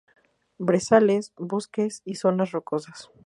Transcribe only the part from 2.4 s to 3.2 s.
rocosas.